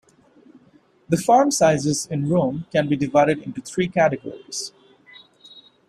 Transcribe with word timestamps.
The 1.09 1.17
farm 1.17 1.51
sizes 1.51 2.07
in 2.07 2.27
Rome 2.27 2.65
can 2.71 2.89
be 2.89 2.95
divided 2.95 3.43
into 3.43 3.61
three 3.61 3.87
categories. 3.87 4.71